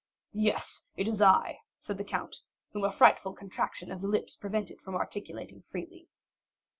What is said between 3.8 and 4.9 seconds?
of the lips prevented